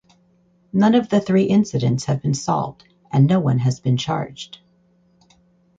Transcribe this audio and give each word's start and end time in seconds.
None 0.73 0.95
of 0.95 1.09
the 1.09 1.21
three 1.21 1.43
incidents 1.43 2.05
have 2.05 2.23
been 2.23 2.33
solved 2.33 2.85
and 3.13 3.27
no 3.27 3.39
one 3.39 3.59
has 3.59 3.79
been 3.79 3.97
charged. 3.97 4.59